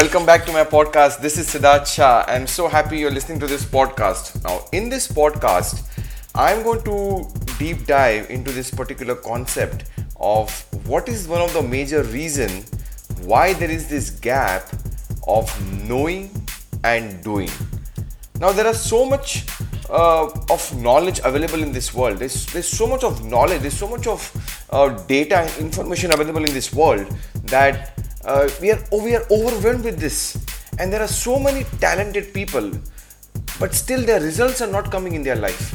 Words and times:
Welcome 0.00 0.24
back 0.24 0.46
to 0.46 0.52
my 0.52 0.64
podcast. 0.64 1.20
This 1.20 1.36
is 1.36 1.46
Siddharth 1.52 1.86
Shah. 1.86 2.24
I'm 2.26 2.46
so 2.46 2.68
happy 2.68 2.98
you're 3.00 3.10
listening 3.10 3.38
to 3.40 3.46
this 3.46 3.66
podcast. 3.66 4.42
Now, 4.42 4.64
in 4.72 4.88
this 4.88 5.06
podcast, 5.06 5.82
I'm 6.34 6.62
going 6.62 6.82
to 6.84 7.28
deep 7.58 7.84
dive 7.84 8.30
into 8.30 8.50
this 8.50 8.70
particular 8.70 9.14
concept 9.14 9.84
of 10.18 10.48
what 10.86 11.06
is 11.10 11.28
one 11.28 11.42
of 11.42 11.52
the 11.52 11.60
major 11.60 12.02
reason 12.04 12.64
why 13.24 13.52
there 13.52 13.70
is 13.70 13.90
this 13.90 14.08
gap 14.08 14.72
of 15.28 15.52
knowing 15.86 16.30
and 16.82 17.22
doing. 17.22 17.50
Now, 18.38 18.52
there 18.52 18.68
are 18.68 18.80
so 18.88 19.04
much 19.04 19.44
uh, 19.90 20.30
of 20.48 20.82
knowledge 20.82 21.20
available 21.22 21.62
in 21.62 21.72
this 21.72 21.92
world. 21.92 22.20
There's, 22.20 22.46
there's 22.46 22.68
so 22.68 22.86
much 22.86 23.04
of 23.04 23.22
knowledge, 23.26 23.60
there's 23.60 23.76
so 23.76 23.88
much 23.88 24.06
of 24.06 24.64
uh, 24.70 24.88
data 25.04 25.40
and 25.40 25.58
information 25.58 26.10
available 26.10 26.46
in 26.46 26.54
this 26.54 26.72
world 26.72 27.06
that 27.44 27.99
uh, 28.30 28.48
we, 28.60 28.70
are, 28.70 28.82
we 28.92 29.16
are 29.16 29.26
overwhelmed 29.30 29.84
with 29.84 29.98
this. 29.98 30.38
And 30.78 30.92
there 30.92 31.02
are 31.02 31.14
so 31.26 31.38
many 31.38 31.64
talented 31.80 32.32
people, 32.32 32.70
but 33.58 33.74
still 33.74 34.02
their 34.02 34.20
results 34.20 34.60
are 34.60 34.72
not 34.78 34.90
coming 34.90 35.14
in 35.14 35.22
their 35.22 35.36
life. 35.36 35.74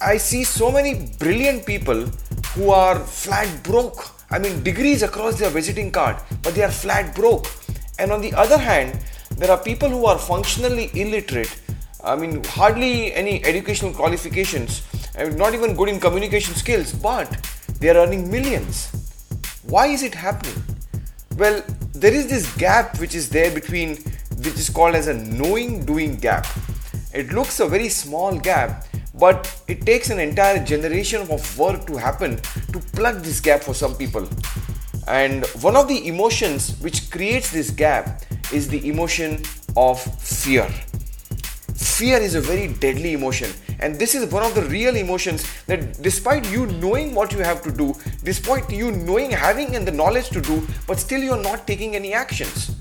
I 0.00 0.16
see 0.16 0.44
so 0.44 0.70
many 0.70 0.92
brilliant 1.18 1.66
people 1.66 2.06
who 2.54 2.70
are 2.70 2.98
flat 2.98 3.48
broke. 3.62 4.10
I 4.30 4.38
mean, 4.38 4.62
degrees 4.62 5.02
across 5.02 5.38
their 5.38 5.50
visiting 5.50 5.90
card, 5.90 6.16
but 6.42 6.54
they 6.54 6.62
are 6.62 6.70
flat 6.70 7.14
broke. 7.14 7.46
And 7.98 8.12
on 8.12 8.20
the 8.20 8.32
other 8.34 8.58
hand, 8.58 8.98
there 9.36 9.50
are 9.50 9.58
people 9.58 9.88
who 9.88 10.06
are 10.06 10.18
functionally 10.18 10.90
illiterate 10.94 11.60
I 12.06 12.14
mean, 12.14 12.44
hardly 12.44 13.12
any 13.14 13.44
educational 13.44 13.92
qualifications, 13.92 14.82
I 15.18 15.24
mean, 15.24 15.36
not 15.36 15.54
even 15.54 15.74
good 15.74 15.88
in 15.88 15.98
communication 15.98 16.54
skills, 16.54 16.92
but 16.92 17.28
they 17.80 17.88
are 17.88 17.96
earning 17.96 18.30
millions. 18.30 18.92
Why 19.64 19.88
is 19.88 20.04
it 20.04 20.14
happening? 20.14 20.75
Well, 21.36 21.62
there 21.92 22.14
is 22.14 22.28
this 22.28 22.54
gap 22.56 22.98
which 22.98 23.14
is 23.14 23.28
there 23.28 23.50
between, 23.50 23.96
which 24.38 24.54
is 24.54 24.70
called 24.70 24.94
as 24.94 25.08
a 25.08 25.14
knowing 25.14 25.84
doing 25.84 26.16
gap. 26.16 26.46
It 27.12 27.32
looks 27.32 27.60
a 27.60 27.66
very 27.66 27.90
small 27.90 28.38
gap, 28.38 28.86
but 29.14 29.62
it 29.68 29.84
takes 29.84 30.10
an 30.10 30.18
entire 30.18 30.64
generation 30.64 31.20
of 31.30 31.58
work 31.58 31.86
to 31.88 31.96
happen 31.96 32.36
to 32.72 32.78
plug 32.92 33.22
this 33.22 33.40
gap 33.40 33.62
for 33.62 33.74
some 33.74 33.94
people. 33.96 34.26
And 35.08 35.44
one 35.60 35.76
of 35.76 35.88
the 35.88 36.08
emotions 36.08 36.78
which 36.80 37.10
creates 37.10 37.52
this 37.52 37.70
gap 37.70 38.22
is 38.52 38.68
the 38.68 38.88
emotion 38.88 39.42
of 39.76 40.00
fear 40.20 40.70
fear 41.96 42.18
is 42.18 42.34
a 42.34 42.40
very 42.42 42.68
deadly 42.68 43.14
emotion 43.14 43.50
and 43.80 43.96
this 43.96 44.14
is 44.14 44.30
one 44.32 44.42
of 44.42 44.54
the 44.54 44.62
real 44.62 44.96
emotions 44.96 45.44
that 45.66 46.00
despite 46.02 46.50
you 46.50 46.66
knowing 46.66 47.14
what 47.14 47.32
you 47.32 47.38
have 47.38 47.62
to 47.62 47.70
do 47.70 47.94
despite 48.22 48.70
you 48.70 48.90
knowing 48.90 49.30
having 49.30 49.76
and 49.76 49.86
the 49.86 49.92
knowledge 49.92 50.28
to 50.30 50.40
do 50.40 50.66
but 50.86 50.98
still 50.98 51.20
you're 51.20 51.42
not 51.42 51.66
taking 51.66 51.94
any 51.94 52.12
actions. 52.12 52.74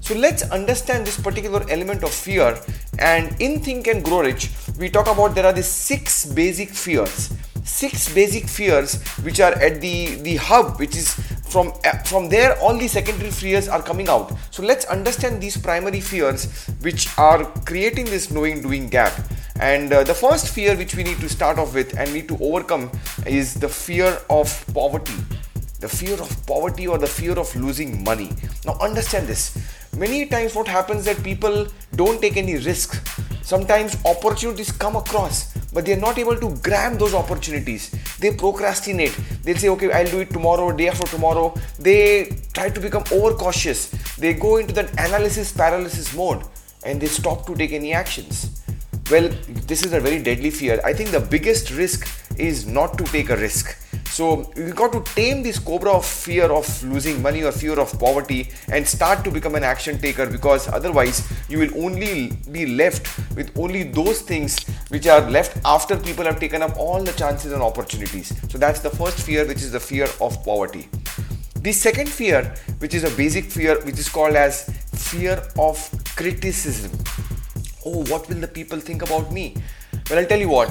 So 0.00 0.14
let's 0.14 0.42
understand 0.50 1.06
this 1.06 1.20
particular 1.20 1.66
element 1.68 2.02
of 2.02 2.10
fear. 2.10 2.58
And 2.98 3.34
in 3.40 3.60
think 3.60 3.88
and 3.88 4.04
grow 4.04 4.20
rich 4.20 4.50
we 4.78 4.88
talk 4.88 5.08
about 5.08 5.34
there 5.34 5.46
are 5.46 5.52
these 5.52 5.66
six 5.66 6.24
basic 6.24 6.70
fears. 6.70 7.32
Six 7.64 8.14
basic 8.14 8.48
fears 8.48 9.02
which 9.18 9.40
are 9.40 9.52
at 9.52 9.80
the 9.80 10.14
the 10.22 10.36
hub 10.36 10.78
which 10.78 10.96
is 10.96 11.14
from 11.48 11.72
uh, 11.84 11.98
from 12.04 12.28
there 12.28 12.58
all 12.60 12.78
the 12.78 12.88
secondary 12.88 13.30
fears 13.30 13.68
are 13.68 13.82
coming 13.82 14.08
out. 14.08 14.32
So 14.50 14.62
let's 14.62 14.86
understand 14.86 15.42
these 15.42 15.56
primary 15.56 16.00
fears 16.00 16.46
which 16.80 17.08
are 17.18 17.44
creating 17.66 18.06
this 18.06 18.30
knowing 18.30 18.62
doing 18.62 18.88
gap 18.88 19.12
and 19.60 19.92
uh, 19.92 20.04
the 20.04 20.14
first 20.14 20.48
fear 20.48 20.76
which 20.76 20.94
we 20.94 21.02
need 21.02 21.18
to 21.18 21.28
start 21.28 21.58
off 21.58 21.74
with 21.74 21.96
and 21.98 22.12
need 22.12 22.28
to 22.28 22.38
overcome 22.40 22.90
is 23.26 23.54
the 23.54 23.68
fear 23.68 24.18
of 24.30 24.64
poverty 24.74 25.14
the 25.80 25.88
fear 25.88 26.14
of 26.14 26.46
poverty 26.46 26.86
or 26.86 26.98
the 26.98 27.06
fear 27.06 27.38
of 27.38 27.54
losing 27.56 28.02
money 28.04 28.30
now 28.64 28.76
understand 28.80 29.26
this 29.26 29.56
many 29.96 30.26
times 30.26 30.54
what 30.54 30.66
happens 30.66 31.04
that 31.04 31.22
people 31.22 31.66
don't 31.96 32.20
take 32.20 32.36
any 32.36 32.56
risk 32.56 33.02
sometimes 33.42 33.96
opportunities 34.04 34.70
come 34.72 34.96
across 34.96 35.54
but 35.72 35.84
they're 35.84 35.96
not 35.96 36.18
able 36.18 36.36
to 36.36 36.56
grab 36.62 36.98
those 36.98 37.14
opportunities. 37.14 37.90
They 38.18 38.34
procrastinate. 38.34 39.16
They'll 39.42 39.56
say, 39.56 39.68
okay, 39.68 39.92
I'll 39.92 40.10
do 40.10 40.20
it 40.20 40.30
tomorrow, 40.30 40.72
day 40.72 40.88
after 40.88 41.06
tomorrow. 41.06 41.54
They 41.78 42.36
try 42.52 42.70
to 42.70 42.80
become 42.80 43.04
overcautious. 43.12 43.90
They 44.16 44.34
go 44.34 44.56
into 44.56 44.72
the 44.74 44.88
analysis 44.92 45.52
paralysis 45.52 46.14
mode 46.14 46.42
and 46.84 47.00
they 47.00 47.06
stop 47.06 47.46
to 47.46 47.54
take 47.54 47.72
any 47.72 47.92
actions. 47.92 48.57
Well, 49.10 49.28
this 49.66 49.84
is 49.84 49.92
a 49.92 50.00
very 50.00 50.22
deadly 50.22 50.50
fear. 50.50 50.80
I 50.84 50.92
think 50.92 51.10
the 51.10 51.20
biggest 51.20 51.70
risk 51.70 52.08
is 52.36 52.66
not 52.66 52.98
to 52.98 53.04
take 53.04 53.30
a 53.30 53.36
risk 53.36 53.76
so 54.18 54.50
you 54.56 54.72
got 54.72 54.92
to 54.92 55.00
tame 55.14 55.44
this 55.44 55.58
cobra 55.60 55.92
of 55.92 56.04
fear 56.04 56.46
of 56.46 56.66
losing 56.82 57.20
money 57.22 57.44
or 57.44 57.52
fear 57.52 57.78
of 57.78 57.96
poverty 58.00 58.50
and 58.72 58.84
start 58.84 59.22
to 59.24 59.30
become 59.30 59.54
an 59.54 59.62
action 59.62 59.96
taker 59.98 60.26
because 60.26 60.66
otherwise 60.66 61.22
you 61.48 61.58
will 61.60 61.84
only 61.84 62.32
be 62.50 62.66
left 62.66 63.06
with 63.36 63.56
only 63.56 63.84
those 63.84 64.22
things 64.22 64.58
which 64.88 65.06
are 65.06 65.20
left 65.30 65.60
after 65.64 65.96
people 65.96 66.24
have 66.24 66.40
taken 66.40 66.62
up 66.62 66.76
all 66.76 67.00
the 67.00 67.12
chances 67.12 67.52
and 67.52 67.62
opportunities. 67.62 68.34
So 68.50 68.58
that's 68.58 68.80
the 68.80 68.90
first 68.90 69.20
fear, 69.20 69.46
which 69.46 69.62
is 69.62 69.70
the 69.70 69.78
fear 69.78 70.08
of 70.20 70.42
poverty. 70.44 70.88
The 71.60 71.70
second 71.70 72.08
fear, 72.08 72.54
which 72.78 72.94
is 72.94 73.04
a 73.04 73.16
basic 73.16 73.44
fear, 73.44 73.80
which 73.84 74.00
is 74.00 74.08
called 74.08 74.34
as 74.34 74.64
fear 74.94 75.42
of 75.58 75.78
criticism. 76.16 76.90
Oh, 77.88 78.04
what 78.12 78.28
will 78.28 78.40
the 78.44 78.48
people 78.48 78.78
think 78.78 79.00
about 79.00 79.32
me? 79.32 79.54
Well, 80.10 80.18
I'll 80.18 80.26
tell 80.26 80.38
you 80.38 80.50
what 80.50 80.68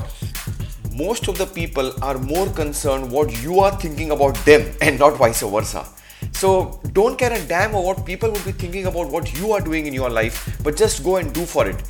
most 0.92 1.28
of 1.28 1.38
the 1.40 1.48
people 1.48 1.92
are 2.04 2.18
more 2.20 2.48
concerned 2.58 3.10
what 3.12 3.32
you 3.42 3.60
are 3.60 3.72
thinking 3.84 4.12
about 4.12 4.36
them 4.50 4.66
and 4.82 5.00
not 5.00 5.18
vice 5.18 5.42
versa. 5.42 5.84
So 6.32 6.80
don't 6.94 7.18
care 7.18 7.34
a 7.34 7.42
damn 7.48 7.72
about 7.72 7.86
what 7.86 8.06
people 8.06 8.30
will 8.30 8.46
be 8.46 8.52
thinking 8.52 8.86
about 8.86 9.10
what 9.10 9.34
you 9.40 9.52
are 9.52 9.62
doing 9.62 9.88
in 9.88 9.94
your 9.94 10.12
life, 10.12 10.60
but 10.64 10.78
just 10.78 11.04
go 11.04 11.16
and 11.16 11.34
do 11.34 11.46
for 11.46 11.68
it. 11.68 11.82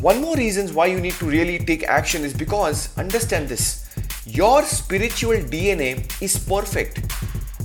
One 0.00 0.22
more 0.22 0.36
reason 0.36 0.74
why 0.74 0.86
you 0.86 0.98
need 0.98 1.14
to 1.24 1.26
really 1.26 1.58
take 1.58 1.84
action 1.84 2.24
is 2.24 2.32
because 2.32 2.96
understand 2.96 3.48
this. 3.48 3.86
Your 4.24 4.62
spiritual 4.62 5.36
DNA 5.56 5.90
is 6.22 6.38
perfect. 6.38 7.12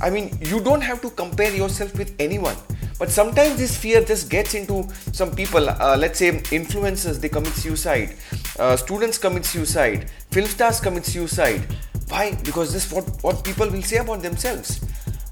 I 0.01 0.09
mean, 0.09 0.37
you 0.41 0.59
don't 0.59 0.81
have 0.81 1.01
to 1.03 1.09
compare 1.09 1.55
yourself 1.55 1.97
with 1.97 2.13
anyone 2.19 2.57
but 2.99 3.09
sometimes 3.11 3.57
this 3.57 3.77
fear 3.77 4.03
just 4.03 4.29
gets 4.29 4.53
into 4.53 4.87
some 5.11 5.31
people. 5.35 5.69
Uh, 5.69 5.95
let's 5.97 6.19
say 6.19 6.31
influencers 6.31 7.19
they 7.21 7.29
commit 7.29 7.53
suicide. 7.53 8.15
Uh, 8.57 8.75
students 8.75 9.17
commit 9.17 9.45
suicide. 9.45 10.09
Film 10.31 10.47
stars 10.47 10.79
commit 10.79 11.05
suicide. 11.05 11.61
Why? 12.09 12.35
Because 12.43 12.73
this 12.73 12.91
what 12.91 13.05
what 13.21 13.43
people 13.43 13.69
will 13.69 13.83
say 13.83 13.97
about 13.97 14.21
themselves. 14.21 14.79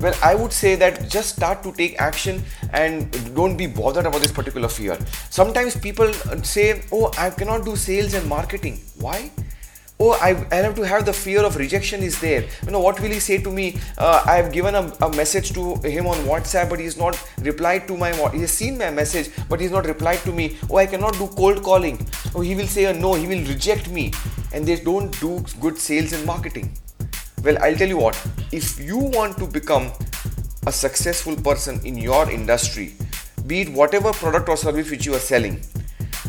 Well 0.02 0.14
i 0.22 0.36
would 0.36 0.52
say 0.52 0.76
that 0.76 1.10
just 1.10 1.36
start 1.38 1.64
to 1.64 1.72
take 1.72 1.94
action 2.06 2.44
and 2.74 3.18
don't 3.34 3.56
be 3.56 3.66
bothered 3.66 4.06
about 4.06 4.22
this 4.22 4.32
particular 4.32 4.68
fear. 4.68 4.98
Sometimes 5.30 5.76
people 5.76 6.12
say 6.44 6.84
oh 6.92 7.12
i 7.18 7.30
cannot 7.30 7.66
do 7.66 7.76
sales 7.76 8.14
and 8.14 8.28
marketing. 8.28 8.82
Why 9.00 9.32
oh 10.00 10.12
I, 10.22 10.30
I 10.52 10.56
have 10.56 10.76
to 10.76 10.84
have 10.84 11.06
the 11.06 11.14
fear 11.14 11.44
of 11.44 11.56
rejection 11.56 12.02
is 12.04 12.20
there. 12.20 12.46
You 12.66 12.72
know 12.72 12.80
what 12.80 13.00
will 13.00 13.10
he 13.10 13.20
say 13.20 13.38
to 13.40 13.52
me? 13.52 13.78
Uh, 13.98 14.24
i 14.26 14.36
have 14.36 14.52
given 14.52 14.76
a, 14.76 14.84
a, 15.02 15.10
message 15.16 15.52
to 15.54 15.76
him 15.96 16.08
on 16.08 16.18
whatsapp 16.30 16.70
but 16.70 16.80
he's 16.80 16.98
not 16.98 17.22
replied 17.42 17.88
to 17.88 17.98
my 17.98 18.12
he 18.32 18.42
has 18.42 18.52
seen 18.52 18.78
my 18.78 18.90
message 18.92 19.30
but 19.50 19.60
he's 19.60 19.72
not 19.72 19.86
replied 19.86 20.20
to 20.20 20.32
me. 20.32 20.58
Oh 20.70 20.78
i 20.78 20.86
cannot 20.86 21.14
do 21.14 21.28
cold 21.28 21.64
calling. 21.64 22.06
Oh 22.34 22.42
he 22.42 22.56
will 22.56 22.68
say 22.68 22.86
a 22.86 22.94
no 22.94 23.14
he 23.14 23.28
will 23.28 23.46
reject 23.48 23.90
me. 23.90 24.12
And 24.54 24.66
they 24.66 24.78
don't 24.78 25.20
do 25.20 25.44
good 25.60 25.78
sales 25.78 26.14
and 26.14 26.26
marketing. 26.26 26.74
Well 27.44 27.58
i'll 27.62 27.76
tell 27.76 27.88
you 27.88 27.98
what. 27.98 28.20
If 28.52 28.80
you 28.80 28.98
want 28.98 29.38
to 29.38 29.48
become 29.48 29.92
a 30.68 30.72
successful 30.72 31.36
person 31.36 31.80
in 31.86 31.98
your 31.98 32.30
industry 32.32 32.94
be 33.48 33.62
it 33.62 33.70
whatever 33.70 34.12
product 34.12 34.50
or 34.50 34.58
service 34.58 34.90
which 34.90 35.06
you 35.06 35.14
are 35.14 35.20
selling 35.20 35.62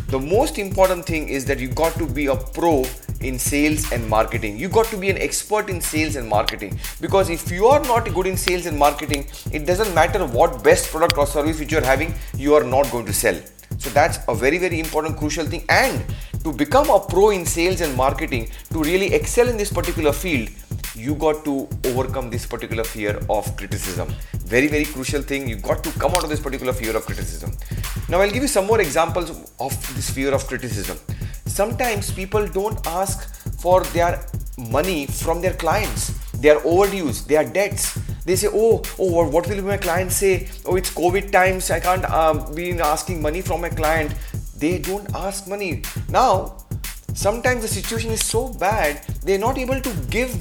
the 0.09 0.19
most 0.19 0.59
important 0.59 1.07
thing 1.07 1.29
is 1.29 1.47
that 1.47 1.59
you 1.59 1.69
got 1.69 1.95
to 1.95 2.07
be 2.07 2.27
a 2.27 2.37
pro 2.37 2.85
in 3.21 3.39
sales 3.39 3.93
and 3.93 4.09
marketing. 4.09 4.59
You 4.59 4.69
got 4.69 4.87
to 4.87 4.97
be 4.97 5.11
an 5.11 5.19
expert 5.19 5.69
in 5.69 5.81
sales 5.81 6.17
and 6.17 6.29
marketing 6.29 6.79
because 7.01 7.31
if 7.31 7.51
you 7.51 7.67
are 7.67 7.83
not 7.85 8.13
good 8.15 8.27
in 8.27 8.37
sales 8.37 8.67
and 8.67 8.79
marketing, 8.79 9.27
it 9.53 9.67
doesn't 9.67 9.95
matter 9.95 10.25
what 10.27 10.63
best 10.63 10.91
product 10.91 11.17
or 11.19 11.27
service 11.27 11.59
which 11.59 11.73
you 11.73 11.79
are 11.79 11.85
having, 11.85 12.15
you 12.37 12.55
are 12.55 12.65
not 12.65 12.91
going 12.91 13.07
to 13.07 13.13
sell. 13.13 13.39
So 13.79 13.91
that's 13.91 14.19
a 14.29 14.35
very, 14.35 14.59
very 14.59 14.81
important, 14.81 15.17
crucial 15.17 15.45
thing. 15.45 15.65
And 15.69 16.05
to 16.45 16.53
become 16.53 16.89
a 16.91 17.01
pro 17.01 17.31
in 17.31 17.45
sales 17.45 17.81
and 17.81 17.95
marketing, 17.97 18.51
to 18.73 18.83
really 18.83 19.13
excel 19.13 19.49
in 19.49 19.57
this 19.57 19.73
particular 19.73 20.13
field, 20.13 20.49
you 20.95 21.15
got 21.15 21.45
to 21.45 21.69
overcome 21.85 22.31
this 22.31 22.47
particular 22.47 22.85
fear 22.85 23.21
of 23.29 23.55
criticism. 23.57 24.09
Very, 24.45 24.67
very 24.69 24.85
crucial 24.85 25.21
thing. 25.21 25.49
You 25.49 25.57
got 25.57 25.85
to 25.85 25.91
come 25.99 26.13
out 26.13 26.25
of 26.25 26.31
this 26.31 26.41
particular 26.41 26.73
fear 26.73 26.97
of 26.97 27.05
criticism. 27.05 27.53
Now, 28.09 28.21
I'll 28.21 28.31
give 28.31 28.43
you 28.43 28.49
some 28.49 28.67
more 28.67 28.81
examples 28.81 29.31
of 29.61 29.95
this 29.95 30.09
fear 30.09 30.33
of 30.33 30.47
criticism 30.47 30.99
sometimes 31.57 32.11
people 32.11 32.47
don't 32.47 32.87
ask 32.87 33.35
for 33.63 33.83
their 33.97 34.21
money 34.59 35.07
from 35.07 35.41
their 35.41 35.55
clients. 35.55 36.13
Their 36.45 36.59
overdues 36.61 37.27
their 37.27 37.45
debts. 37.45 37.99
They 38.27 38.37
say 38.37 38.49
oh 38.53 38.83
oh 38.99 39.29
what 39.29 39.49
will 39.49 39.63
my 39.63 39.79
client 39.79 40.13
say? 40.13 40.49
Oh 40.67 40.77
it's 40.77 40.93
covid 41.01 41.33
times 41.33 41.71
i 41.71 41.81
can't 41.81 42.05
uh, 42.05 42.35
be 42.59 42.67
asking 42.79 43.23
money 43.23 43.41
from 43.41 43.63
my 43.63 43.71
client. 43.71 44.15
They 44.59 44.79
don't 44.79 45.09
ask 45.15 45.49
money. 45.49 45.83
Now 46.11 46.59
sometimes 47.15 47.63
the 47.63 47.73
situation 47.79 48.11
is 48.11 48.25
so 48.25 48.53
bad 48.65 49.01
they're 49.23 49.45
not 49.47 49.57
able 49.57 49.81
to 49.81 49.93
give 50.17 50.35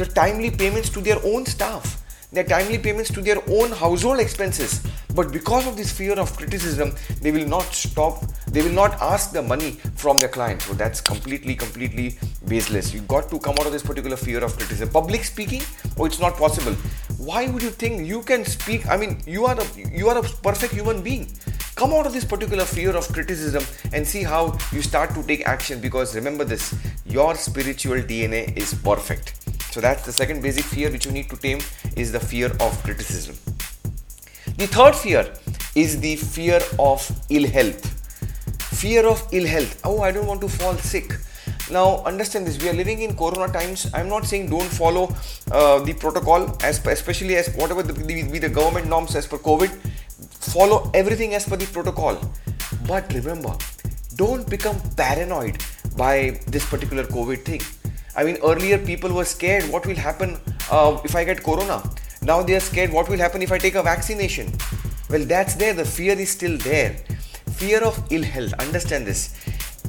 the 0.00 0.06
timely 0.06 0.50
payments 0.50 0.88
to 0.96 1.00
their 1.02 1.20
own 1.32 1.44
staff. 1.44 1.98
Their 2.32 2.44
timely 2.44 2.78
payments 2.78 3.10
to 3.12 3.20
their 3.20 3.42
own 3.50 3.72
household 3.72 4.18
expenses. 4.18 4.80
But 5.14 5.32
because 5.32 5.66
of 5.66 5.76
this 5.76 5.92
fear 5.92 6.18
of 6.18 6.34
criticism, 6.34 6.94
they 7.20 7.30
will 7.30 7.46
not 7.46 7.64
stop, 7.64 8.24
they 8.52 8.62
will 8.62 8.76
not 8.82 9.00
ask 9.00 9.32
the 9.32 9.42
money 9.42 9.72
from 9.96 10.18
their 10.18 10.28
clients. 10.28 10.66
So 10.66 10.74
that's 10.74 11.00
completely, 11.00 11.54
completely 11.54 12.18
baseless. 12.46 12.92
You 12.92 13.00
got 13.02 13.30
to 13.30 13.38
come 13.38 13.54
out 13.58 13.66
of 13.66 13.72
this 13.72 13.82
particular 13.82 14.16
fear 14.16 14.44
of 14.44 14.56
criticism. 14.56 14.90
Public 14.90 15.24
speaking, 15.24 15.62
oh, 15.98 16.04
it's 16.04 16.20
not 16.20 16.36
possible. 16.36 16.74
Why 17.16 17.48
would 17.48 17.62
you 17.62 17.70
think 17.70 18.06
you 18.06 18.20
can 18.22 18.44
speak? 18.44 18.86
I 18.88 18.96
mean, 18.96 19.22
you 19.26 19.46
are 19.46 19.58
a 19.58 19.66
you 20.00 20.08
are 20.08 20.18
a 20.18 20.22
perfect 20.22 20.74
human 20.74 21.02
being. 21.02 21.28
Come 21.74 21.94
out 21.94 22.06
of 22.06 22.12
this 22.12 22.26
particular 22.26 22.66
fear 22.66 22.94
of 22.94 23.08
criticism 23.08 23.64
and 23.94 24.06
see 24.06 24.22
how 24.22 24.58
you 24.72 24.82
start 24.82 25.14
to 25.14 25.22
take 25.22 25.46
action 25.46 25.80
because 25.80 26.14
remember 26.14 26.44
this 26.44 26.74
your 27.06 27.34
spiritual 27.34 28.02
DNA 28.12 28.54
is 28.56 28.74
perfect. 28.74 29.34
So 29.72 29.80
that's 29.80 30.04
the 30.04 30.12
second 30.12 30.42
basic 30.42 30.64
fear 30.64 30.90
which 30.90 31.06
you 31.06 31.12
need 31.12 31.30
to 31.30 31.36
tame 31.36 31.60
is 31.96 32.12
the 32.12 32.20
fear 32.20 32.52
of 32.60 32.82
criticism. 32.82 33.34
The 34.58 34.66
third 34.66 34.94
fear 34.94 35.32
is 35.74 35.98
the 35.98 36.16
fear 36.16 36.60
of 36.78 37.10
ill 37.30 37.48
health. 37.48 38.01
Fear 38.82 39.06
of 39.06 39.20
ill 39.30 39.46
health. 39.46 39.80
Oh, 39.84 40.00
I 40.00 40.10
don't 40.10 40.26
want 40.26 40.40
to 40.40 40.48
fall 40.48 40.74
sick. 40.74 41.12
Now, 41.70 42.02
understand 42.02 42.48
this. 42.48 42.60
We 42.60 42.68
are 42.68 42.72
living 42.72 43.02
in 43.02 43.14
Corona 43.14 43.46
times. 43.52 43.86
I'm 43.94 44.08
not 44.08 44.26
saying 44.26 44.48
don't 44.50 44.72
follow 44.78 45.14
uh, 45.52 45.78
the 45.84 45.92
protocol, 45.92 46.56
as 46.64 46.84
especially 46.84 47.36
as 47.36 47.54
whatever 47.54 47.84
the, 47.84 47.92
the, 47.92 48.40
the 48.40 48.48
government 48.48 48.88
norms 48.88 49.14
as 49.14 49.28
per 49.28 49.38
COVID. 49.38 49.70
Follow 50.54 50.90
everything 50.94 51.32
as 51.34 51.48
per 51.48 51.54
the 51.54 51.66
protocol. 51.66 52.18
But 52.88 53.14
remember, 53.14 53.54
don't 54.16 54.50
become 54.50 54.80
paranoid 54.96 55.62
by 55.96 56.40
this 56.48 56.68
particular 56.68 57.04
COVID 57.04 57.44
thing. 57.44 57.62
I 58.16 58.24
mean, 58.24 58.38
earlier 58.42 58.78
people 58.78 59.12
were 59.12 59.24
scared 59.24 59.70
what 59.70 59.86
will 59.86 60.02
happen 60.08 60.40
uh, 60.72 60.98
if 61.04 61.14
I 61.14 61.22
get 61.22 61.44
corona. 61.44 61.80
Now 62.20 62.42
they 62.42 62.56
are 62.56 62.66
scared 62.72 62.92
what 62.92 63.08
will 63.08 63.18
happen 63.18 63.42
if 63.42 63.52
I 63.52 63.58
take 63.58 63.76
a 63.76 63.82
vaccination. 63.84 64.52
Well, 65.08 65.24
that's 65.24 65.54
there. 65.54 65.72
The 65.72 65.84
fear 65.84 66.18
is 66.18 66.30
still 66.30 66.58
there. 66.58 66.96
Fear 67.62 67.84
of 67.84 67.96
ill 68.10 68.24
health. 68.24 68.54
Understand 68.54 69.06
this. 69.06 69.36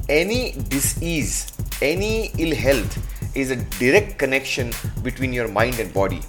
Any 0.08 0.52
disease, 0.68 1.52
any 1.82 2.30
ill 2.38 2.54
health 2.54 2.92
is 3.36 3.50
a 3.50 3.56
direct 3.80 4.16
connection 4.16 4.70
between 5.02 5.32
your 5.32 5.48
mind 5.48 5.80
and 5.80 5.92
body. 5.92 6.20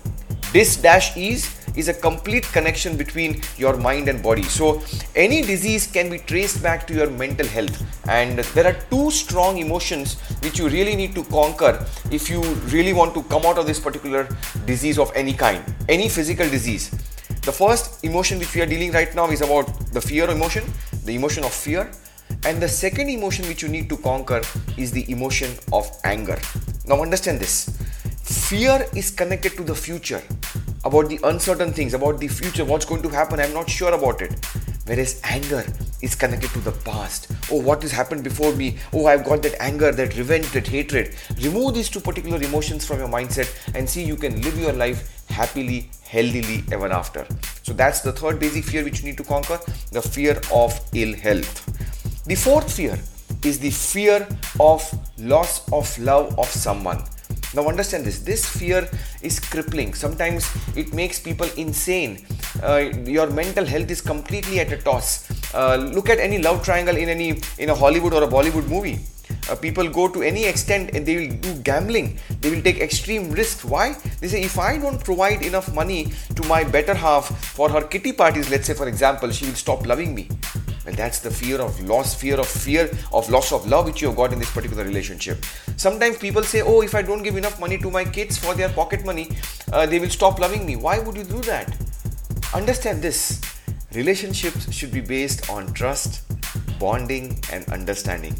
This 0.53 0.75
dash 0.75 1.15
ease 1.15 1.45
is 1.75 1.87
a 1.87 1.93
complete 1.93 2.45
connection 2.45 2.97
between 2.97 3.43
your 3.57 3.77
mind 3.77 4.07
and 4.07 4.23
body. 4.23 4.41
So, 4.41 4.81
any 5.15 5.43
disease 5.43 5.85
can 5.85 6.09
be 6.09 6.17
traced 6.17 6.63
back 6.63 6.87
to 6.87 6.95
your 6.95 7.11
mental 7.11 7.45
health. 7.45 7.77
And 8.09 8.39
there 8.39 8.65
are 8.65 8.77
two 8.89 9.11
strong 9.11 9.59
emotions 9.59 10.15
which 10.41 10.57
you 10.57 10.67
really 10.67 10.95
need 10.95 11.13
to 11.13 11.23
conquer 11.25 11.85
if 12.09 12.27
you 12.27 12.41
really 12.73 12.93
want 12.93 13.13
to 13.13 13.21
come 13.21 13.45
out 13.45 13.59
of 13.59 13.67
this 13.67 13.79
particular 13.79 14.27
disease 14.65 14.97
of 14.97 15.11
any 15.13 15.33
kind, 15.33 15.63
any 15.89 16.09
physical 16.09 16.49
disease. 16.49 16.89
The 17.45 17.51
first 17.51 18.03
emotion 18.03 18.39
which 18.39 18.55
we 18.55 18.61
are 18.61 18.65
dealing 18.65 18.91
right 18.91 19.13
now 19.13 19.29
is 19.29 19.41
about 19.41 19.67
the 19.93 20.01
fear 20.01 20.27
emotion, 20.31 20.63
the 21.03 21.13
emotion 21.13 21.43
of 21.43 21.53
fear. 21.53 21.91
And 22.43 22.59
the 22.59 22.67
second 22.67 23.07
emotion 23.09 23.47
which 23.47 23.61
you 23.61 23.69
need 23.69 23.87
to 23.89 23.97
conquer 23.97 24.41
is 24.77 24.91
the 24.91 25.05
emotion 25.11 25.51
of 25.71 25.87
anger. 26.03 26.39
Now, 26.87 27.03
understand 27.03 27.39
this 27.39 27.69
fear 28.23 28.87
is 28.95 29.11
connected 29.11 29.51
to 29.57 29.63
the 29.63 29.75
future 29.75 30.23
about 30.85 31.07
the 31.07 31.19
uncertain 31.23 31.71
things, 31.71 31.93
about 31.93 32.19
the 32.19 32.27
future, 32.27 32.65
what's 32.65 32.85
going 32.85 33.03
to 33.03 33.09
happen, 33.09 33.39
I'm 33.39 33.53
not 33.53 33.69
sure 33.69 33.93
about 33.93 34.23
it. 34.23 34.43
Whereas 34.85 35.21
anger 35.23 35.63
is 36.01 36.15
connected 36.15 36.49
to 36.51 36.59
the 36.59 36.71
past. 36.71 37.31
Oh, 37.51 37.61
what 37.61 37.81
has 37.81 37.91
happened 37.91 38.23
before 38.23 38.55
me? 38.55 38.77
Oh, 38.93 39.05
I've 39.07 39.23
got 39.23 39.41
that 39.43 39.59
anger, 39.59 39.91
that 39.91 40.15
revenge, 40.15 40.51
that 40.51 40.67
hatred. 40.67 41.15
Remove 41.41 41.73
these 41.73 41.89
two 41.89 41.99
particular 41.99 42.41
emotions 42.41 42.85
from 42.85 42.99
your 42.99 43.07
mindset 43.07 43.49
and 43.75 43.89
see 43.89 44.03
you 44.03 44.15
can 44.15 44.41
live 44.41 44.59
your 44.59 44.73
life 44.73 45.24
happily, 45.39 45.89
healthily 46.15 46.63
ever 46.71 46.89
after. 47.01 47.25
So 47.63 47.73
that's 47.73 48.01
the 48.01 48.11
third 48.11 48.39
basic 48.39 48.65
fear 48.65 48.83
which 48.83 48.99
you 48.99 49.05
need 49.05 49.17
to 49.17 49.27
conquer 49.33 49.59
the 49.91 50.01
fear 50.01 50.39
of 50.61 50.79
ill 50.93 51.13
health. 51.25 52.25
The 52.25 52.35
fourth 52.35 52.71
fear 52.77 52.97
is 53.43 53.59
the 53.59 53.71
fear 53.71 54.27
of 54.59 54.81
loss 55.33 55.53
of 55.71 55.97
love 55.99 56.37
of 56.39 56.47
someone 56.47 57.03
now, 57.55 57.67
understand 57.69 58.03
this 58.03 58.19
this 58.19 58.45
fear 58.45 58.87
is 59.21 59.39
crippling. 59.39 59.93
Sometimes 59.93 60.47
it 60.75 60.93
makes 60.93 61.19
people 61.19 61.47
insane. 61.55 62.25
Uh, 62.61 62.91
your 63.05 63.29
mental 63.29 63.65
health 63.65 63.89
is 63.89 64.01
completely 64.01 64.59
at 64.59 64.71
a 64.73 64.77
toss. 64.77 65.09
Uh, 65.53 65.75
look 65.77 66.09
at 66.09 66.19
any 66.19 66.37
love 66.37 66.63
triangle 66.65 66.97
in 66.97 67.07
any 67.07 67.41
in 67.57 67.69
a 67.69 67.75
Hollywood 67.75 68.13
or 68.13 68.23
a 68.23 68.27
Bollywood 68.27 68.67
movie. 68.67 68.99
Uh, 69.47 69.55
people 69.55 69.87
go 69.87 70.07
to 70.07 70.23
any 70.23 70.45
extent 70.45 70.89
and 70.95 71.05
they 71.05 71.15
will 71.17 71.35
do 71.37 71.53
gambling 71.61 72.17
they 72.41 72.49
will 72.49 72.61
take 72.67 72.79
extreme 72.79 73.29
risks 73.31 73.63
why 73.63 73.95
they 74.19 74.27
say 74.27 74.41
if 74.41 74.57
i 74.57 74.75
don't 74.75 75.03
provide 75.03 75.43
enough 75.43 75.71
money 75.75 76.11
to 76.35 76.43
my 76.47 76.63
better 76.63 76.95
half 76.95 77.27
for 77.57 77.69
her 77.69 77.81
kitty 77.81 78.11
parties 78.11 78.49
let's 78.49 78.65
say 78.65 78.73
for 78.73 78.87
example 78.87 79.29
she 79.29 79.45
will 79.45 79.53
stop 79.53 79.85
loving 79.85 80.15
me 80.15 80.27
well, 80.85 80.93
that's 80.93 81.19
the 81.19 81.31
fear 81.31 81.59
of 81.61 81.79
loss, 81.81 82.13
fear 82.13 82.39
of 82.39 82.47
fear 82.47 82.91
of 83.11 83.27
loss 83.29 83.51
of 83.51 83.65
love 83.67 83.85
which 83.85 84.01
you 84.03 84.07
have 84.09 84.15
got 84.17 84.31
in 84.31 84.37
this 84.37 84.51
particular 84.51 84.83
relationship. 84.83 85.43
Sometimes 85.77 86.17
people 86.19 86.43
say, 86.43 86.61
Oh, 86.61 86.81
if 86.81 86.93
I 86.93 87.01
don't 87.01 87.23
give 87.23 87.37
enough 87.37 87.59
money 87.59 87.79
to 87.79 87.89
my 87.89 88.05
kids 88.05 88.37
for 88.37 88.53
their 88.53 88.69
pocket 88.69 89.03
money, 89.03 89.31
uh, 89.73 89.87
they 89.87 89.97
will 89.97 90.11
stop 90.11 90.37
loving 90.37 90.63
me. 90.63 90.75
Why 90.75 90.99
would 90.99 91.17
you 91.17 91.23
do 91.23 91.41
that? 91.41 91.75
Understand 92.53 93.01
this 93.01 93.41
relationships 93.95 94.71
should 94.71 94.91
be 94.91 95.01
based 95.01 95.49
on 95.49 95.73
trust, 95.73 96.21
bonding, 96.77 97.39
and 97.51 97.67
understanding 97.71 98.35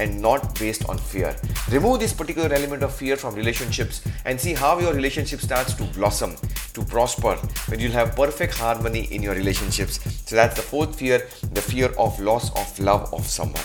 and 0.00 0.20
not 0.20 0.58
based 0.58 0.88
on 0.88 0.98
fear. 0.98 1.34
Remove 1.70 2.00
this 2.00 2.12
particular 2.12 2.52
element 2.52 2.82
of 2.82 2.94
fear 2.94 3.16
from 3.16 3.34
relationships 3.34 4.02
and 4.24 4.40
see 4.40 4.54
how 4.54 4.78
your 4.78 4.92
relationship 4.92 5.40
starts 5.40 5.74
to 5.74 5.84
blossom, 5.84 6.36
to 6.74 6.82
prosper, 6.84 7.36
when 7.68 7.80
you'll 7.80 7.92
have 7.92 8.14
perfect 8.14 8.56
harmony 8.56 9.08
in 9.10 9.22
your 9.22 9.34
relationships. 9.34 10.00
So 10.26 10.36
that's 10.36 10.56
the 10.56 10.62
fourth 10.62 10.98
fear, 10.98 11.26
the 11.52 11.62
fear 11.62 11.92
of 11.98 12.18
loss 12.20 12.50
of 12.56 12.78
love 12.78 13.12
of 13.12 13.26
someone, 13.26 13.62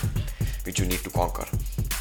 which 0.66 0.80
you 0.80 0.86
need 0.86 1.04
to 1.04 1.10
conquer. 1.10 1.46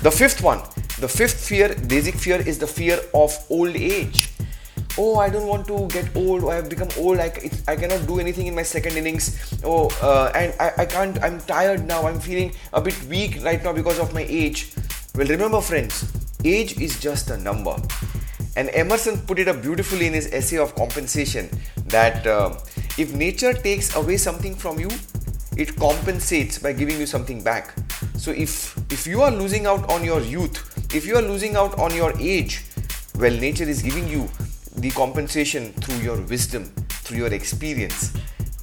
The 0.03 0.11
fifth 0.11 0.43
one, 0.43 0.61
the 0.99 1.09
fifth 1.09 1.47
fear, 1.47 1.75
basic 1.87 2.15
fear, 2.15 2.37
is 2.37 2.59
the 2.59 2.67
fear 2.67 3.01
of 3.15 3.37
old 3.51 3.77
age 3.77 4.32
oh 4.99 5.19
i 5.19 5.29
don't 5.29 5.47
want 5.47 5.67
to 5.67 5.87
get 5.89 6.15
old. 6.17 6.45
I 6.45 6.57
have 6.57 6.69
become 6.69 6.89
old. 6.99 7.19
I, 7.19 7.33
I 7.67 7.77
cannot 7.77 8.07
do 8.07 8.21
anything 8.21 8.47
in 8.47 8.55
my 8.55 8.63
second 8.63 8.97
innings. 8.97 9.61
Oh 9.65 9.89
uh, 10.03 10.31
and 10.35 10.55
I, 10.61 10.73
I 10.79 10.87
can't 10.87 11.23
i'm 11.23 11.41
tired 11.41 11.87
now. 11.87 12.07
I'm 12.07 12.21
feeling 12.21 12.55
a 12.73 12.81
bit 12.81 13.01
weak 13.05 13.39
right 13.43 13.63
now 13.63 13.73
because 13.73 13.99
of 13.99 14.13
my 14.13 14.27
age. 14.29 14.73
Well 15.15 15.27
remember 15.27 15.61
friends 15.61 16.11
age 16.45 16.81
is 16.81 16.99
just 17.01 17.31
a 17.31 17.37
number. 17.37 17.77
And 18.57 18.69
emerson 18.75 19.19
put 19.27 19.39
it 19.39 19.49
up 19.49 19.63
beautifully 19.63 20.07
in 20.07 20.13
his 20.13 20.31
essay 20.33 20.59
of 20.59 20.75
compensation 20.75 21.49
that 21.87 22.27
uh, 22.27 22.59
if 22.99 23.15
nature 23.15 23.55
takes 23.55 23.97
away 23.97 24.19
something 24.19 24.55
from 24.55 24.79
you 24.79 24.91
it 25.57 25.77
compensates 25.77 26.59
by 26.59 26.73
giving 26.73 26.99
you 26.99 27.07
something 27.07 27.43
back. 27.43 27.75
So 28.17 28.31
if 28.31 28.77
if 28.93 29.07
you 29.07 29.23
are 29.23 29.31
losing 29.31 29.67
out 29.67 29.91
on 29.91 30.05
your 30.05 30.21
youth 30.21 30.69
if 30.95 31.07
you 31.07 31.17
are 31.17 31.23
losing 31.23 31.57
out 31.57 31.79
on 31.79 31.95
your 31.95 32.13
age 32.19 32.65
well 33.19 33.33
nature 33.33 33.65
is 33.65 33.81
giving 33.83 34.09
you 34.09 34.29
the 34.83 34.91
compensation 34.91 35.73
through 35.75 35.99
your 35.99 36.21
wisdom, 36.23 36.65
through 37.05 37.19
your 37.19 37.33
experience. 37.33 38.13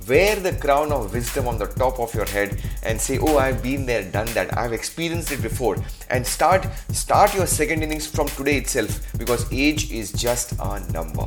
Wear 0.07 0.35
the 0.35 0.51
crown 0.51 0.91
of 0.91 1.13
wisdom 1.13 1.47
on 1.47 1.57
the 1.57 1.67
top 1.67 1.99
of 1.99 2.13
your 2.13 2.25
head 2.25 2.61
and 2.83 2.99
say, 2.99 3.19
"Oh, 3.19 3.37
I've 3.37 3.61
been 3.63 3.85
there, 3.85 4.03
done 4.03 4.27
that. 4.33 4.57
I've 4.57 4.73
experienced 4.73 5.31
it 5.31 5.41
before." 5.41 5.77
And 6.09 6.27
start 6.27 6.67
start 6.91 7.33
your 7.33 7.47
second 7.47 7.83
innings 7.83 8.07
from 8.07 8.27
today 8.39 8.57
itself 8.57 8.99
because 9.17 9.45
age 9.51 9.91
is 9.91 10.11
just 10.11 10.53
a 10.59 10.81
number. 10.97 11.25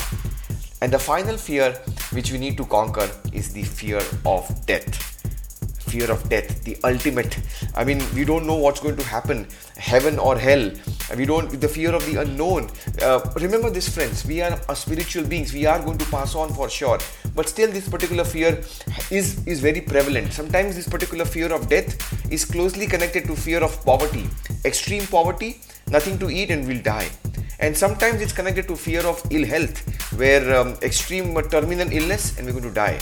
And 0.82 0.92
the 0.92 0.98
final 0.98 1.38
fear 1.38 1.72
which 2.10 2.32
we 2.32 2.38
need 2.44 2.56
to 2.58 2.66
conquer 2.76 3.08
is 3.32 3.52
the 3.52 3.62
fear 3.62 4.02
of 4.26 4.52
death 4.66 5.11
fear 5.92 6.10
of 6.10 6.28
death, 6.28 6.64
the 6.64 6.76
ultimate. 6.84 7.38
I 7.74 7.84
mean, 7.84 8.02
we 8.14 8.24
don't 8.24 8.46
know 8.46 8.56
what's 8.64 8.80
going 8.80 8.96
to 8.96 9.04
happen, 9.04 9.46
heaven 9.76 10.18
or 10.18 10.38
hell. 10.38 10.70
We 11.16 11.26
don't, 11.26 11.60
the 11.60 11.68
fear 11.68 11.92
of 11.94 12.04
the 12.06 12.20
unknown. 12.22 12.70
Uh, 13.00 13.20
remember 13.36 13.70
this, 13.70 13.88
friends, 13.88 14.24
we 14.24 14.40
are 14.40 14.56
spiritual 14.74 15.24
beings, 15.24 15.52
we 15.52 15.66
are 15.66 15.80
going 15.80 15.98
to 15.98 16.06
pass 16.06 16.34
on 16.34 16.52
for 16.54 16.68
sure. 16.70 16.98
But 17.34 17.48
still, 17.48 17.70
this 17.70 17.88
particular 17.88 18.24
fear 18.24 18.62
is, 19.10 19.46
is 19.46 19.60
very 19.60 19.80
prevalent. 19.80 20.32
Sometimes, 20.32 20.76
this 20.76 20.88
particular 20.88 21.24
fear 21.24 21.52
of 21.52 21.68
death 21.68 21.92
is 22.32 22.44
closely 22.44 22.86
connected 22.86 23.24
to 23.26 23.36
fear 23.36 23.62
of 23.62 23.84
poverty, 23.84 24.26
extreme 24.64 25.06
poverty, 25.06 25.60
nothing 25.90 26.18
to 26.18 26.30
eat, 26.30 26.50
and 26.50 26.66
we'll 26.66 26.82
die 26.82 27.08
and 27.62 27.76
sometimes 27.76 28.20
it's 28.20 28.32
connected 28.32 28.66
to 28.66 28.74
fear 28.74 29.02
of 29.06 29.22
ill 29.30 29.44
health 29.46 29.76
where 30.20 30.44
um, 30.58 30.74
extreme 30.82 31.28
terminal 31.48 31.90
illness 31.92 32.36
and 32.36 32.44
we're 32.46 32.52
going 32.52 32.64
to 32.64 32.74
die 32.74 32.98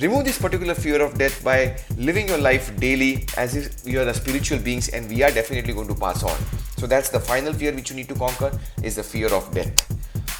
Remove 0.00 0.24
this 0.24 0.38
particular 0.38 0.74
fear 0.74 1.02
of 1.02 1.18
death 1.18 1.44
by 1.44 1.76
living 1.98 2.26
your 2.26 2.38
life 2.38 2.74
daily 2.80 3.26
as 3.36 3.54
if 3.54 3.86
you 3.86 4.00
are 4.00 4.06
the 4.06 4.14
spiritual 4.14 4.58
beings 4.58 4.88
and 4.88 5.06
we 5.10 5.22
are 5.22 5.30
definitely 5.30 5.74
going 5.74 5.88
to 5.88 5.94
pass 5.94 6.22
on. 6.22 6.38
So 6.78 6.86
that's 6.86 7.10
the 7.10 7.20
final 7.20 7.52
fear 7.52 7.74
which 7.74 7.90
you 7.90 7.96
need 7.96 8.08
to 8.08 8.14
conquer 8.14 8.50
is 8.82 8.96
the 8.96 9.02
fear 9.02 9.28
of 9.28 9.52
death. 9.52 9.74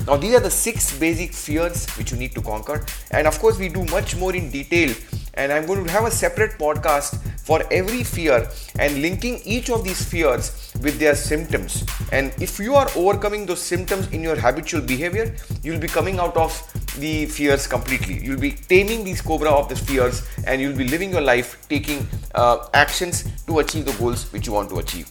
Now 0.06 0.16
these 0.16 0.34
are 0.34 0.40
the 0.40 0.50
six 0.50 0.98
basic 0.98 1.34
fears 1.34 1.86
which 1.98 2.10
you 2.10 2.16
need 2.16 2.32
to 2.36 2.40
conquer 2.40 2.86
and 3.10 3.26
of 3.26 3.38
course 3.38 3.58
we 3.58 3.68
do 3.68 3.84
much 3.84 4.16
more 4.16 4.34
in 4.34 4.50
detail 4.50 4.94
and 5.34 5.52
I'm 5.52 5.66
going 5.66 5.84
to 5.84 5.92
have 5.92 6.06
a 6.06 6.10
separate 6.10 6.58
podcast 6.58 7.20
for 7.40 7.62
every 7.70 8.02
fear 8.02 8.48
and 8.78 9.02
linking 9.02 9.40
each 9.44 9.68
of 9.68 9.84
these 9.84 10.02
fears 10.02 10.72
with 10.82 10.98
their 10.98 11.14
symptoms. 11.14 11.84
And 12.12 12.32
if 12.40 12.58
you 12.58 12.76
are 12.76 12.88
overcoming 12.96 13.44
those 13.44 13.60
symptoms 13.60 14.08
in 14.08 14.22
your 14.22 14.36
habitual 14.36 14.80
behavior, 14.80 15.34
you'll 15.62 15.80
be 15.80 15.88
coming 15.88 16.18
out 16.18 16.36
of 16.36 16.52
the 16.98 17.26
fears 17.26 17.66
completely. 17.66 18.22
You'll 18.22 18.40
be 18.40 18.52
taming 18.52 19.04
these 19.04 19.20
cobra 19.20 19.50
of 19.50 19.68
the 19.68 19.76
fears 19.76 20.26
and 20.46 20.60
you'll 20.60 20.76
be 20.76 20.88
living 20.88 21.10
your 21.10 21.20
life 21.20 21.56
taking 21.68 22.06
uh, 22.34 22.68
actions 22.74 23.24
to 23.46 23.60
achieve 23.60 23.84
the 23.84 23.92
goals 23.92 24.32
which 24.32 24.46
you 24.46 24.52
want 24.52 24.70
to 24.70 24.78
achieve. 24.78 25.08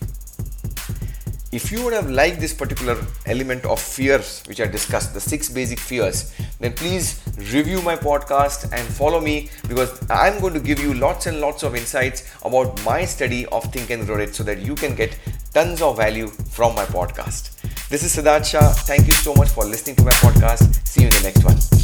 If 1.52 1.72
you 1.72 1.84
would 1.84 1.94
have 1.94 2.12
liked 2.12 2.40
this 2.40 2.54
particular 2.54 2.96
element 3.26 3.66
of 3.66 3.82
fears 3.82 4.44
which 4.46 4.62
I 4.62 4.68
discussed, 4.68 5.16
the 5.16 5.20
six 5.20 5.50
basic 5.50 5.80
fears, 5.80 6.32
then 6.60 6.74
please 6.74 7.24
review 7.52 7.82
my 7.82 7.96
podcast 7.96 8.72
and 8.72 8.88
follow 8.88 9.20
me 9.20 9.50
because 9.68 10.00
I'm 10.12 10.40
going 10.40 10.54
to 10.54 10.60
give 10.60 10.80
you 10.80 10.94
lots 10.94 11.26
and 11.26 11.42
lots 11.42 11.64
of 11.64 11.76
insights 11.76 12.32
about 12.44 12.84
my 12.86 13.04
study 13.04 13.48
of 13.48 13.64
Think 13.74 13.90
and 13.90 14.06
Grow 14.06 14.18
Rich 14.18 14.36
so 14.36 14.44
that 14.44 14.60
you 14.60 14.76
can 14.76 14.94
get 14.94 15.18
tons 15.52 15.82
of 15.82 15.98
value 15.98 16.28
from 16.28 16.76
my 16.76 16.86
podcast. 16.86 17.59
This 17.90 18.04
is 18.04 18.16
Siddharth 18.16 18.46
Shah. 18.46 18.72
Thank 18.72 19.08
you 19.08 19.14
so 19.14 19.34
much 19.34 19.50
for 19.50 19.66
listening 19.66 19.96
to 19.96 20.04
my 20.04 20.12
podcast. 20.12 20.88
See 20.88 21.02
you 21.02 21.08
in 21.08 21.14
the 21.14 21.22
next 21.24 21.44
one. 21.44 21.79